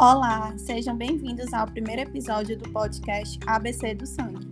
Olá, 0.00 0.54
sejam 0.56 0.96
bem-vindos 0.96 1.52
ao 1.52 1.66
primeiro 1.66 2.00
episódio 2.00 2.56
do 2.56 2.66
podcast 2.70 3.38
ABC 3.46 3.94
do 3.94 4.06
Sangue, 4.06 4.48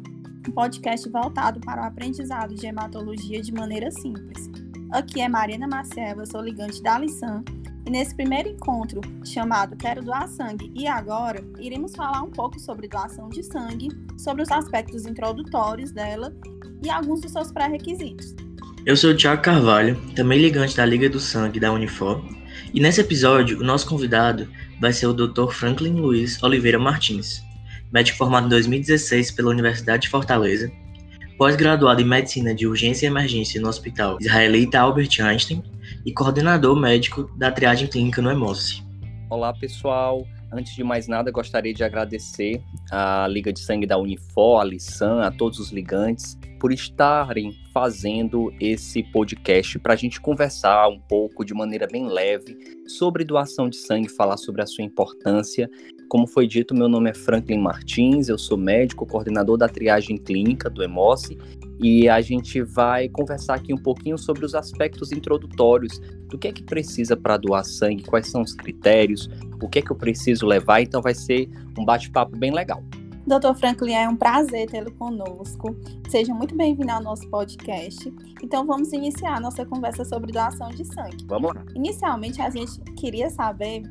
um 0.46 0.52
podcast 0.52 1.08
voltado 1.08 1.58
para 1.60 1.80
o 1.80 1.84
aprendizado 1.86 2.54
de 2.54 2.66
hematologia 2.66 3.40
de 3.40 3.50
maneira 3.50 3.90
simples. 3.90 4.50
Aqui 4.92 5.22
é 5.22 5.26
Mariana 5.26 5.66
Marcel, 5.66 6.18
eu 6.18 6.26
sou 6.26 6.42
ligante 6.42 6.82
da 6.82 6.98
Lissan, 6.98 7.42
e 7.86 7.90
nesse 7.90 8.14
primeiro 8.14 8.50
encontro, 8.50 9.00
chamado 9.24 9.74
Quero 9.74 10.04
Doar 10.04 10.28
Sangue 10.28 10.70
e 10.76 10.86
Agora, 10.86 11.42
iremos 11.58 11.96
falar 11.96 12.20
um 12.20 12.30
pouco 12.30 12.60
sobre 12.60 12.86
doação 12.86 13.30
de 13.30 13.42
sangue, 13.42 13.88
sobre 14.18 14.42
os 14.42 14.52
aspectos 14.52 15.06
introdutórios 15.06 15.92
dela 15.92 16.30
e 16.84 16.90
alguns 16.90 17.22
dos 17.22 17.32
seus 17.32 17.50
pré-requisitos. 17.50 18.36
Eu 18.84 18.98
sou 18.98 19.12
o 19.12 19.16
Thiago 19.16 19.40
Carvalho, 19.40 19.98
também 20.14 20.42
ligante 20.42 20.76
da 20.76 20.84
Liga 20.84 21.08
do 21.08 21.18
Sangue 21.18 21.58
da 21.58 21.72
Unifor, 21.72 22.22
e 22.72 22.80
nesse 22.80 23.00
episódio 23.00 23.60
o 23.60 23.64
nosso 23.64 23.86
convidado 23.88 24.48
vai 24.80 24.92
ser 24.92 25.06
o 25.06 25.14
Dr. 25.14 25.50
Franklin 25.50 25.94
Luiz 25.94 26.42
Oliveira 26.42 26.78
Martins, 26.78 27.42
médico 27.92 28.18
formado 28.18 28.46
em 28.46 28.50
2016 28.50 29.30
pela 29.30 29.50
Universidade 29.50 30.02
de 30.02 30.08
Fortaleza, 30.08 30.70
pós-graduado 31.38 32.02
em 32.02 32.04
Medicina 32.04 32.54
de 32.54 32.66
Urgência 32.66 33.06
e 33.06 33.08
Emergência 33.08 33.60
no 33.60 33.68
Hospital 33.68 34.18
Israelita 34.20 34.80
Albert 34.80 35.20
Einstein 35.20 35.62
e 36.04 36.12
coordenador 36.12 36.78
médico 36.78 37.30
da 37.36 37.50
triagem 37.50 37.88
clínica 37.88 38.20
no 38.20 38.30
EMOSSE. 38.30 38.82
Olá, 39.30 39.52
pessoal. 39.52 40.26
Antes 40.52 40.74
de 40.74 40.82
mais 40.82 41.06
nada, 41.06 41.30
gostaria 41.30 41.74
de 41.74 41.84
agradecer 41.84 42.62
à 42.90 43.26
Liga 43.28 43.52
de 43.52 43.60
Sangue 43.60 43.86
da 43.86 43.98
Unifor, 43.98 44.60
a 44.60 44.64
Lissan, 44.64 45.20
a 45.20 45.30
todos 45.30 45.58
os 45.58 45.70
ligantes, 45.70 46.38
por 46.58 46.72
estarem 46.72 47.52
fazendo 47.72 48.52
esse 48.60 49.02
podcast 49.02 49.78
para 49.78 49.94
a 49.94 49.96
gente 49.96 50.20
conversar 50.20 50.88
um 50.88 50.98
pouco 50.98 51.44
de 51.44 51.54
maneira 51.54 51.86
bem 51.86 52.08
leve 52.08 52.56
sobre 52.86 53.24
doação 53.24 53.68
de 53.68 53.76
sangue, 53.76 54.08
falar 54.08 54.36
sobre 54.36 54.62
a 54.62 54.66
sua 54.66 54.84
importância. 54.84 55.70
Como 56.08 56.26
foi 56.26 56.46
dito, 56.46 56.74
meu 56.74 56.88
nome 56.88 57.10
é 57.10 57.14
Franklin 57.14 57.58
Martins, 57.58 58.28
eu 58.28 58.38
sou 58.38 58.56
médico, 58.56 59.06
coordenador 59.06 59.56
da 59.56 59.68
triagem 59.68 60.16
clínica 60.16 60.68
do 60.70 60.82
EMOSSE 60.82 61.38
e 61.80 62.08
a 62.08 62.20
gente 62.20 62.60
vai 62.60 63.08
conversar 63.08 63.54
aqui 63.54 63.72
um 63.72 63.78
pouquinho 63.78 64.18
sobre 64.18 64.44
os 64.44 64.54
aspectos 64.54 65.12
introdutórios 65.12 66.00
do 66.28 66.36
que 66.36 66.48
é 66.48 66.52
que 66.52 66.62
precisa 66.62 67.16
para 67.16 67.36
doar 67.36 67.64
sangue, 67.64 68.02
quais 68.02 68.28
são 68.28 68.42
os 68.42 68.52
critérios, 68.52 69.30
o 69.62 69.68
que 69.68 69.78
é 69.78 69.82
que 69.82 69.92
eu 69.92 69.96
preciso 69.96 70.44
levar. 70.44 70.80
Então 70.80 71.00
vai 71.00 71.14
ser 71.14 71.48
um 71.78 71.84
bate-papo 71.84 72.36
bem 72.36 72.52
legal. 72.52 72.82
Doutor 73.28 73.54
Franklin, 73.56 73.92
é 73.92 74.08
um 74.08 74.16
prazer 74.16 74.70
tê-lo 74.70 74.90
conosco. 74.92 75.76
Seja 76.08 76.32
muito 76.32 76.56
bem-vindo 76.56 76.90
ao 76.90 77.02
nosso 77.02 77.28
podcast. 77.28 78.10
Então 78.42 78.64
vamos 78.64 78.90
iniciar 78.94 79.36
a 79.36 79.40
nossa 79.40 79.66
conversa 79.66 80.02
sobre 80.02 80.32
doação 80.32 80.70
de 80.70 80.82
sangue. 80.86 81.26
Vamos 81.26 81.54
lá. 81.54 81.62
Inicialmente 81.74 82.40
a 82.40 82.48
gente 82.48 82.80
queria 82.96 83.28
saber 83.28 83.82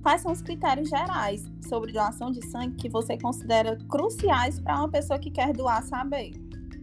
quais 0.00 0.20
são 0.20 0.30
os 0.30 0.40
critérios 0.40 0.88
gerais 0.88 1.42
sobre 1.68 1.90
doação 1.90 2.30
de 2.30 2.46
sangue 2.46 2.76
que 2.76 2.88
você 2.88 3.18
considera 3.18 3.76
cruciais 3.88 4.60
para 4.60 4.78
uma 4.78 4.88
pessoa 4.88 5.18
que 5.18 5.28
quer 5.28 5.52
doar 5.52 5.82
saber. 5.82 6.30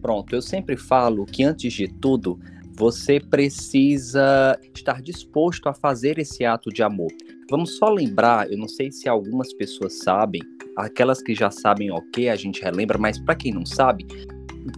Pronto, 0.02 0.34
eu 0.34 0.42
sempre 0.42 0.76
falo 0.76 1.24
que 1.24 1.42
antes 1.42 1.72
de 1.72 1.88
tudo, 1.88 2.38
você 2.76 3.20
precisa 3.20 4.60
estar 4.74 5.00
disposto 5.00 5.66
a 5.66 5.72
fazer 5.72 6.18
esse 6.18 6.44
ato 6.44 6.68
de 6.68 6.82
amor. 6.82 7.10
Vamos 7.52 7.76
só 7.76 7.90
lembrar, 7.90 8.50
eu 8.50 8.56
não 8.56 8.66
sei 8.66 8.90
se 8.90 9.10
algumas 9.10 9.52
pessoas 9.52 9.98
sabem, 9.98 10.40
aquelas 10.74 11.22
que 11.22 11.34
já 11.34 11.50
sabem 11.50 11.90
ok, 11.90 12.30
a 12.30 12.34
gente 12.34 12.62
relembra, 12.62 12.96
mas 12.96 13.18
para 13.18 13.34
quem 13.34 13.52
não 13.52 13.66
sabe, 13.66 14.06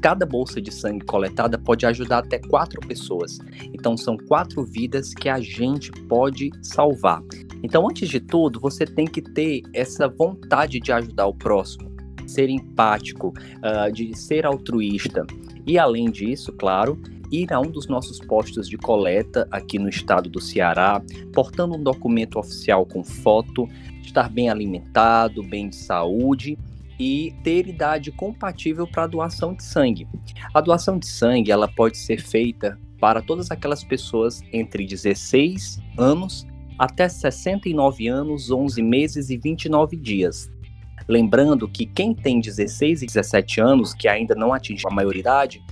cada 0.02 0.26
bolsa 0.26 0.60
de 0.60 0.74
sangue 0.74 1.04
coletada 1.04 1.56
pode 1.56 1.86
ajudar 1.86 2.18
até 2.18 2.40
quatro 2.40 2.80
pessoas. 2.80 3.38
Então 3.72 3.96
são 3.96 4.16
quatro 4.16 4.64
vidas 4.64 5.14
que 5.14 5.28
a 5.28 5.38
gente 5.38 5.92
pode 6.08 6.50
salvar. 6.64 7.22
Então, 7.62 7.88
antes 7.88 8.08
de 8.08 8.18
tudo, 8.18 8.58
você 8.58 8.84
tem 8.84 9.06
que 9.06 9.22
ter 9.22 9.62
essa 9.72 10.08
vontade 10.08 10.80
de 10.80 10.90
ajudar 10.90 11.28
o 11.28 11.34
próximo 11.34 11.94
ser 12.26 12.48
empático, 12.48 13.28
uh, 13.28 13.92
de 13.92 14.18
ser 14.18 14.44
altruísta. 14.44 15.24
E 15.64 15.78
além 15.78 16.10
disso, 16.10 16.52
claro, 16.52 17.00
ir 17.42 17.52
a 17.52 17.60
um 17.60 17.70
dos 17.70 17.86
nossos 17.86 18.18
postos 18.18 18.68
de 18.68 18.76
coleta 18.76 19.46
aqui 19.50 19.78
no 19.78 19.88
estado 19.88 20.28
do 20.28 20.40
Ceará, 20.40 21.02
portando 21.32 21.74
um 21.74 21.82
documento 21.82 22.38
oficial 22.38 22.86
com 22.86 23.02
foto, 23.02 23.68
estar 24.02 24.28
bem 24.28 24.48
alimentado, 24.48 25.42
bem 25.42 25.68
de 25.68 25.76
saúde 25.76 26.58
e 26.98 27.34
ter 27.42 27.66
idade 27.66 28.12
compatível 28.12 28.86
para 28.86 29.04
a 29.04 29.06
doação 29.06 29.54
de 29.54 29.64
sangue. 29.64 30.06
A 30.52 30.60
doação 30.60 30.98
de 30.98 31.06
sangue 31.06 31.50
ela 31.50 31.66
pode 31.66 31.96
ser 31.96 32.20
feita 32.20 32.78
para 33.00 33.20
todas 33.20 33.50
aquelas 33.50 33.82
pessoas 33.82 34.40
entre 34.52 34.86
16 34.86 35.80
anos 35.98 36.46
até 36.78 37.08
69 37.08 38.08
anos, 38.08 38.50
11 38.50 38.82
meses 38.82 39.30
e 39.30 39.36
29 39.36 39.96
dias, 39.96 40.50
Lembrando 41.08 41.68
que 41.68 41.84
quem 41.84 42.14
tem 42.14 42.40
16 42.40 43.02
e 43.02 43.06
17 43.06 43.60
anos, 43.60 43.92
que 43.92 44.08
ainda 44.08 44.34
não 44.34 44.52
atingiu 44.52 44.88
a 44.88 44.94
maioridade, 44.94 45.62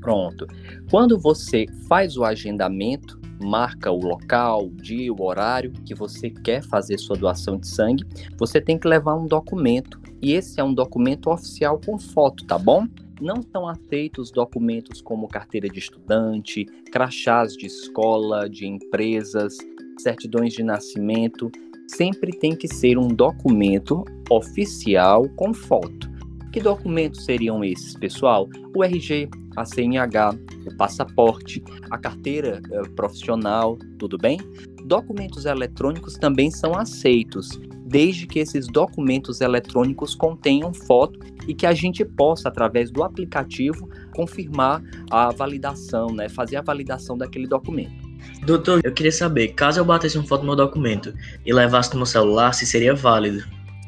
Pronto. 0.01 0.47
Quando 0.89 1.19
você 1.19 1.65
faz 1.87 2.17
o 2.17 2.23
agendamento, 2.23 3.20
marca 3.43 3.91
o 3.91 3.99
local, 3.99 4.67
o 4.67 4.75
dia, 4.75 5.11
o 5.11 5.23
horário 5.23 5.71
que 5.85 5.93
você 5.93 6.29
quer 6.29 6.63
fazer 6.63 6.97
sua 6.97 7.15
doação 7.15 7.57
de 7.57 7.67
sangue, 7.67 8.05
você 8.37 8.61
tem 8.61 8.77
que 8.77 8.87
levar 8.87 9.15
um 9.15 9.25
documento. 9.25 9.99
E 10.21 10.33
esse 10.33 10.59
é 10.59 10.63
um 10.63 10.73
documento 10.73 11.29
oficial 11.29 11.79
com 11.83 11.97
foto, 11.97 12.45
tá 12.45 12.57
bom? 12.57 12.87
Não 13.19 13.35
estão 13.35 13.67
aceitos 13.67 14.31
documentos 14.31 15.01
como 15.01 15.27
carteira 15.27 15.67
de 15.69 15.79
estudante, 15.79 16.65
crachás 16.91 17.53
de 17.53 17.67
escola, 17.67 18.49
de 18.49 18.65
empresas, 18.65 19.57
certidões 19.99 20.53
de 20.53 20.63
nascimento. 20.63 21.51
Sempre 21.87 22.31
tem 22.31 22.55
que 22.55 22.67
ser 22.67 22.97
um 22.97 23.07
documento 23.07 24.03
oficial 24.29 25.29
com 25.35 25.53
foto. 25.53 26.09
Que 26.51 26.59
documentos 26.59 27.23
seriam 27.23 27.63
esses, 27.63 27.95
pessoal? 27.95 28.47
O 28.75 28.83
RG, 28.83 29.29
a 29.55 29.65
CNH, 29.65 30.35
passaporte, 30.77 31.63
a 31.89 31.97
carteira 31.97 32.61
eh, 32.71 32.81
profissional, 32.95 33.77
tudo 33.97 34.17
bem? 34.17 34.39
Documentos 34.85 35.45
eletrônicos 35.45 36.15
também 36.15 36.51
são 36.51 36.77
aceitos, 36.77 37.59
desde 37.85 38.25
que 38.25 38.39
esses 38.39 38.67
documentos 38.67 39.41
eletrônicos 39.41 40.15
contenham 40.15 40.73
foto 40.73 41.19
e 41.47 41.53
que 41.53 41.65
a 41.65 41.73
gente 41.73 42.05
possa, 42.05 42.47
através 42.49 42.89
do 42.89 43.03
aplicativo, 43.03 43.89
confirmar 44.15 44.81
a 45.09 45.31
validação, 45.31 46.07
né? 46.07 46.29
fazer 46.29 46.55
a 46.55 46.61
validação 46.61 47.17
daquele 47.17 47.47
documento. 47.47 48.09
Doutor, 48.45 48.81
eu 48.83 48.93
queria 48.93 49.11
saber, 49.11 49.49
caso 49.49 49.79
eu 49.79 49.85
batesse 49.85 50.17
uma 50.17 50.27
foto 50.27 50.41
no 50.41 50.47
meu 50.47 50.55
documento 50.55 51.13
e 51.45 51.53
levasse 51.53 51.91
no 51.91 51.97
meu 51.97 52.05
celular, 52.05 52.53
se 52.53 52.65
seria 52.65 52.93
válido? 52.93 53.43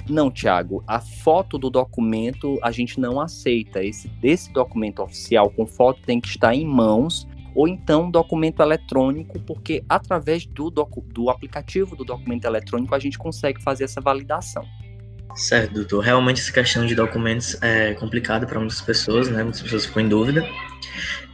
Não, 0.09 0.29
Tiago, 0.29 0.83
a 0.85 1.00
foto 1.00 1.57
do 1.57 1.69
documento 1.69 2.59
a 2.61 2.71
gente 2.71 3.00
não 3.00 3.19
aceita. 3.21 3.83
Esse, 3.83 4.11
esse 4.21 4.51
documento 4.51 5.01
oficial 5.01 5.50
com 5.50 5.65
foto 5.65 6.01
tem 6.01 6.19
que 6.19 6.27
estar 6.27 6.53
em 6.53 6.65
mãos 6.65 7.27
ou 7.55 7.67
então 7.67 8.09
documento 8.09 8.61
eletrônico, 8.61 9.39
porque 9.41 9.83
através 9.88 10.45
do, 10.45 10.69
do 10.71 11.29
aplicativo 11.29 11.95
do 11.95 12.03
documento 12.03 12.45
eletrônico 12.45 12.95
a 12.95 13.00
gente 13.00 13.17
consegue 13.17 13.61
fazer 13.61 13.83
essa 13.83 14.01
validação. 14.01 14.65
Certo, 15.35 15.73
doutor. 15.73 16.01
Realmente 16.03 16.41
essa 16.41 16.51
questão 16.51 16.85
de 16.85 16.94
documentos 16.94 17.57
é 17.61 17.94
complicada 17.95 18.45
para 18.45 18.59
muitas 18.59 18.81
pessoas, 18.81 19.29
né? 19.29 19.44
Muitas 19.44 19.61
pessoas 19.61 19.85
ficam 19.85 20.03
em 20.03 20.09
dúvida. 20.09 20.47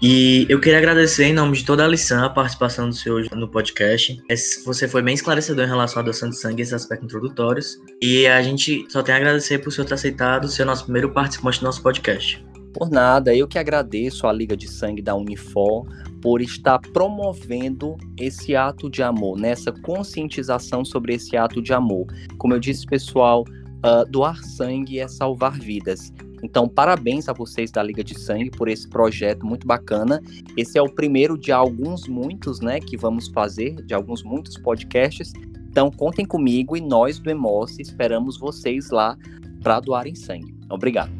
E 0.01 0.45
eu 0.49 0.59
queria 0.59 0.77
agradecer 0.77 1.25
em 1.25 1.33
nome 1.33 1.57
de 1.57 1.65
toda 1.65 1.83
a 1.83 1.87
lição 1.87 2.23
a 2.23 2.29
participação 2.29 2.89
do 2.89 2.95
senhor 2.95 3.25
no 3.33 3.47
podcast. 3.47 4.21
Você 4.65 4.87
foi 4.87 5.01
bem 5.01 5.13
esclarecedor 5.13 5.65
em 5.65 5.67
relação 5.67 6.01
à 6.01 6.03
doação 6.03 6.29
de 6.29 6.37
sangue 6.37 6.61
e 6.61 6.63
esses 6.63 6.73
aspectos 6.73 7.05
introdutórios. 7.05 7.77
E 8.01 8.25
a 8.27 8.41
gente 8.41 8.85
só 8.89 9.03
tem 9.03 9.13
a 9.13 9.17
agradecer 9.17 9.59
por 9.59 9.69
o 9.69 9.71
senhor 9.71 9.85
ter 9.85 9.95
aceitado 9.95 10.47
ser 10.47 10.65
nosso 10.65 10.83
primeiro 10.83 11.11
participante 11.11 11.59
do 11.59 11.65
nosso 11.65 11.81
podcast. 11.81 12.43
Por 12.73 12.89
nada, 12.89 13.35
eu 13.35 13.47
que 13.47 13.57
agradeço 13.57 14.27
à 14.27 14.31
Liga 14.31 14.55
de 14.55 14.67
Sangue 14.67 15.01
da 15.01 15.15
Unifor 15.15 15.87
por 16.21 16.41
estar 16.41 16.79
promovendo 16.79 17.97
esse 18.17 18.55
ato 18.55 18.89
de 18.89 19.01
amor, 19.01 19.37
nessa 19.37 19.71
conscientização 19.71 20.85
sobre 20.85 21.15
esse 21.15 21.35
ato 21.35 21.61
de 21.61 21.73
amor. 21.73 22.07
Como 22.37 22.53
eu 22.53 22.59
disse, 22.59 22.85
pessoal, 22.85 23.43
uh, 23.85 24.09
doar 24.09 24.43
sangue 24.43 24.99
é 24.99 25.07
salvar 25.07 25.57
vidas. 25.59 26.13
Então, 26.43 26.67
parabéns 26.67 27.27
a 27.27 27.33
vocês 27.33 27.71
da 27.71 27.83
Liga 27.83 28.03
de 28.03 28.17
Sangue 28.19 28.51
por 28.51 28.67
esse 28.67 28.87
projeto 28.87 29.45
muito 29.45 29.67
bacana. 29.67 30.21
Esse 30.55 30.77
é 30.77 30.81
o 30.81 30.89
primeiro 30.89 31.37
de 31.37 31.51
alguns 31.51 32.07
muitos, 32.07 32.59
né, 32.59 32.79
que 32.79 32.97
vamos 32.97 33.27
fazer, 33.27 33.75
de 33.83 33.93
alguns 33.93 34.23
muitos 34.23 34.57
podcasts. 34.57 35.33
Então, 35.69 35.91
contem 35.91 36.25
comigo 36.25 36.75
e 36.75 36.81
nós 36.81 37.19
do 37.19 37.29
Emoce 37.29 37.81
esperamos 37.81 38.39
vocês 38.39 38.89
lá 38.89 39.17
para 39.61 39.79
doarem 39.79 40.15
sangue. 40.15 40.55
Obrigado. 40.69 41.11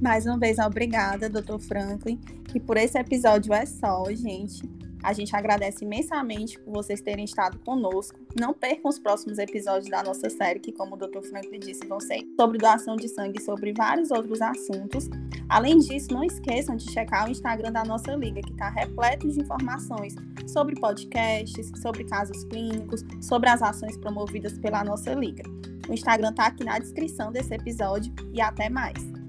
Mais 0.00 0.26
uma 0.26 0.38
vez, 0.38 0.58
obrigada, 0.58 1.30
Dr. 1.30 1.58
Franklin. 1.58 2.20
E 2.54 2.60
por 2.60 2.76
esse 2.76 2.98
episódio 2.98 3.54
é 3.54 3.64
só, 3.64 4.04
gente. 4.12 4.62
A 5.04 5.12
gente 5.12 5.36
agradece 5.36 5.84
imensamente 5.84 6.58
por 6.58 6.72
vocês 6.72 7.02
terem 7.02 7.26
estado 7.26 7.58
conosco. 7.58 8.18
Não 8.40 8.54
percam 8.54 8.88
os 8.88 8.98
próximos 8.98 9.38
episódios 9.38 9.90
da 9.90 10.02
nossa 10.02 10.30
série, 10.30 10.58
que, 10.58 10.72
como 10.72 10.94
o 10.94 10.96
Dr. 10.96 11.20
Franklin 11.28 11.58
disse, 11.58 11.86
vão 11.86 12.00
ser 12.00 12.24
sobre 12.40 12.56
doação 12.56 12.96
de 12.96 13.06
sangue 13.08 13.38
e 13.38 13.42
sobre 13.42 13.74
vários 13.74 14.10
outros 14.10 14.40
assuntos. 14.40 15.10
Além 15.46 15.78
disso, 15.78 16.08
não 16.10 16.24
esqueçam 16.24 16.74
de 16.74 16.90
checar 16.90 17.28
o 17.28 17.30
Instagram 17.30 17.70
da 17.70 17.84
nossa 17.84 18.14
liga, 18.14 18.40
que 18.40 18.52
está 18.52 18.70
repleto 18.70 19.28
de 19.28 19.40
informações 19.40 20.14
sobre 20.46 20.74
podcasts, 20.80 21.70
sobre 21.82 22.04
casos 22.04 22.42
clínicos, 22.44 23.04
sobre 23.20 23.50
as 23.50 23.60
ações 23.60 23.98
promovidas 23.98 24.58
pela 24.58 24.82
nossa 24.82 25.12
liga. 25.12 25.42
O 25.86 25.92
Instagram 25.92 26.30
está 26.30 26.46
aqui 26.46 26.64
na 26.64 26.78
descrição 26.78 27.30
desse 27.30 27.52
episódio 27.52 28.10
e 28.32 28.40
até 28.40 28.70
mais! 28.70 29.23